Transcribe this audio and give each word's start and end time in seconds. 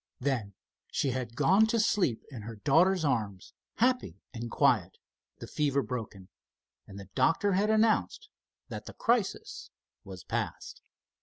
Then 0.19 0.55
she 0.91 1.11
had 1.11 1.35
gone 1.35 1.67
to 1.67 1.79
sleep 1.79 2.23
in 2.31 2.41
her 2.41 2.55
daughter's 2.55 3.05
arms, 3.05 3.53
happy 3.75 4.17
and 4.33 4.49
quiet, 4.49 4.97
the 5.37 5.45
fever 5.45 5.83
broken; 5.83 6.27
and 6.87 6.99
the 6.99 7.09
doctor 7.13 7.51
had 7.51 7.69
announced 7.69 8.27
that 8.69 8.87
the 8.87 8.93
crisis 8.93 9.69
was 10.03 10.23
past. 10.23 10.81